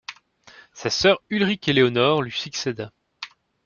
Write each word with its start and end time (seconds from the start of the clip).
Sa 0.73 0.89
sœur 0.89 1.21
Ulrique-Éléonore 1.29 2.23
lui 2.23 2.31
succéda. 2.31 2.91